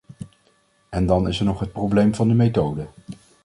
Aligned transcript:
En 0.89 1.05
dan 1.05 1.27
is 1.27 1.39
er 1.39 1.45
nog 1.45 1.59
het 1.59 1.71
probleem 1.71 2.15
van 2.15 2.27
de 2.27 2.33
methode. 2.33 2.87